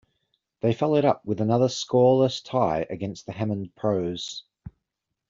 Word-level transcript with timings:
They 0.61 0.73
followed 0.73 1.05
up 1.05 1.23
with 1.25 1.41
another 1.41 1.67
scoreless 1.69 2.41
tie 2.43 2.87
against 2.89 3.27
the 3.27 3.33
Hammond 3.33 3.75
Pros. 3.75 4.41